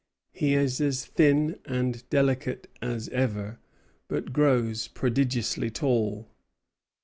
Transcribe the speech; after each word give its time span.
"He 0.33 0.55
is 0.55 0.81
as 0.81 1.05
thin 1.05 1.59
and 1.63 2.09
delicate 2.09 2.67
as 2.81 3.07
ever, 3.09 3.59
but 4.07 4.33
grows 4.33 4.87
prodigiously 4.87 5.69
tall." 5.69 6.27